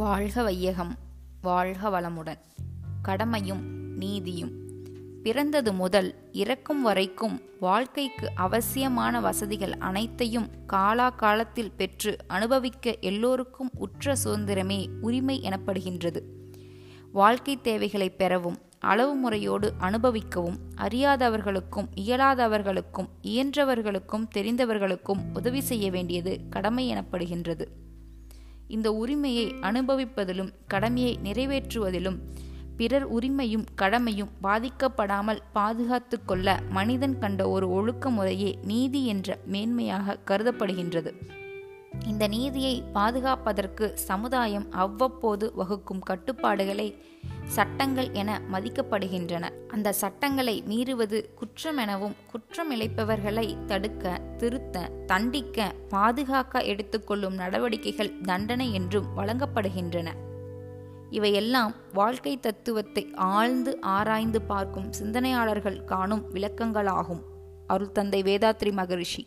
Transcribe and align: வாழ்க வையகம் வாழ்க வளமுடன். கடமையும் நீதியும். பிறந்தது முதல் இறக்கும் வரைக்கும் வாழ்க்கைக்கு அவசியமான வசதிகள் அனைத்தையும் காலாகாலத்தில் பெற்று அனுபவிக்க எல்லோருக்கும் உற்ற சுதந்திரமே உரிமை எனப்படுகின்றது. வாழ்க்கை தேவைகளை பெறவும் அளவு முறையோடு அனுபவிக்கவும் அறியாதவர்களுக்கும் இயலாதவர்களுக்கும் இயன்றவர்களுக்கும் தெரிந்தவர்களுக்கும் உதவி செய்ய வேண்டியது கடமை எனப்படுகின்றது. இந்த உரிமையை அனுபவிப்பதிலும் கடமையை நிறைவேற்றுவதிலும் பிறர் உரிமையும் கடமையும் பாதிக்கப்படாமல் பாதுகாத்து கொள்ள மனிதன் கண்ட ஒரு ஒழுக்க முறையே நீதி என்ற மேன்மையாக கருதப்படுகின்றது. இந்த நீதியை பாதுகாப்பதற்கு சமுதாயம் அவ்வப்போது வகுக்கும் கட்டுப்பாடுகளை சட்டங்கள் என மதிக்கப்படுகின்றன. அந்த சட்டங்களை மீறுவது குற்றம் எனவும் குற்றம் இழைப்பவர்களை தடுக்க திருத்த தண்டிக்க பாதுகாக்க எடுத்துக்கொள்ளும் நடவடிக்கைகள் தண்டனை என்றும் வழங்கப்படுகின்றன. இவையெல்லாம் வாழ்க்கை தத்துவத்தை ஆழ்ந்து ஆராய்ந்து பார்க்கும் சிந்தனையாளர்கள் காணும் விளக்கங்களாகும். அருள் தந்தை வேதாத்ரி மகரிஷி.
வாழ்க 0.00 0.42
வையகம் 0.42 0.96
வாழ்க 1.40 2.00
வளமுடன். 2.00 2.38
கடமையும் 3.02 3.62
நீதியும். 3.96 4.50
பிறந்தது 5.22 5.72
முதல் 5.72 6.14
இறக்கும் 6.32 6.82
வரைக்கும் 6.82 7.40
வாழ்க்கைக்கு 7.60 8.30
அவசியமான 8.34 9.20
வசதிகள் 9.20 9.72
அனைத்தையும் 9.72 10.48
காலாகாலத்தில் 10.72 11.72
பெற்று 11.76 12.16
அனுபவிக்க 12.26 12.96
எல்லோருக்கும் 13.00 13.70
உற்ற 13.78 14.14
சுதந்திரமே 14.24 14.86
உரிமை 15.00 15.40
எனப்படுகின்றது. 15.42 16.20
வாழ்க்கை 17.12 17.60
தேவைகளை 17.60 18.10
பெறவும் 18.10 18.58
அளவு 18.78 19.14
முறையோடு 19.14 19.72
அனுபவிக்கவும் 19.80 20.58
அறியாதவர்களுக்கும் 20.76 21.88
இயலாதவர்களுக்கும் 21.94 23.08
இயன்றவர்களுக்கும் 23.22 24.28
தெரிந்தவர்களுக்கும் 24.34 25.18
உதவி 25.34 25.60
செய்ய 25.60 25.90
வேண்டியது 25.90 26.40
கடமை 26.50 26.94
எனப்படுகின்றது. 26.94 27.66
இந்த 28.70 28.88
உரிமையை 28.92 29.46
அனுபவிப்பதிலும் 29.62 30.52
கடமையை 30.66 31.12
நிறைவேற்றுவதிலும் 31.24 32.18
பிறர் 32.76 33.06
உரிமையும் 33.14 33.64
கடமையும் 33.74 34.30
பாதிக்கப்படாமல் 34.42 35.40
பாதுகாத்து 35.52 36.18
கொள்ள 36.24 36.48
மனிதன் 36.70 37.18
கண்ட 37.18 37.48
ஒரு 37.48 37.66
ஒழுக்க 37.70 38.10
முறையே 38.10 38.50
நீதி 38.62 39.00
என்ற 39.06 39.38
மேன்மையாக 39.52 40.16
கருதப்படுகின்றது. 40.26 41.12
இந்த 42.06 42.24
நீதியை 42.28 42.74
பாதுகாப்பதற்கு 42.94 43.86
சமுதாயம் 44.10 44.66
அவ்வப்போது 44.72 45.46
வகுக்கும் 45.58 46.02
கட்டுப்பாடுகளை 46.02 46.88
சட்டங்கள் 47.50 48.08
என 48.12 48.40
மதிக்கப்படுகின்றன. 48.52 49.44
அந்த 49.68 49.92
சட்டங்களை 49.92 50.62
மீறுவது 50.68 51.18
குற்றம் 51.34 51.76
எனவும் 51.76 52.14
குற்றம் 52.30 52.70
இழைப்பவர்களை 52.72 53.46
தடுக்க 53.66 54.20
திருத்த 54.36 54.90
தண்டிக்க 55.06 55.72
பாதுகாக்க 55.88 56.62
எடுத்துக்கொள்ளும் 56.62 57.34
நடவடிக்கைகள் 57.34 58.12
தண்டனை 58.22 58.72
என்றும் 58.72 59.08
வழங்கப்படுகின்றன. 59.16 60.08
இவையெல்லாம் 61.10 61.74
வாழ்க்கை 61.92 62.40
தத்துவத்தை 62.40 63.04
ஆழ்ந்து 63.14 63.80
ஆராய்ந்து 63.80 64.42
பார்க்கும் 64.42 64.92
சிந்தனையாளர்கள் 64.92 65.84
காணும் 65.84 66.24
விளக்கங்களாகும். 66.34 67.22
அருள் 67.66 67.92
தந்தை 67.92 68.22
வேதாத்ரி 68.22 68.72
மகரிஷி. 68.72 69.22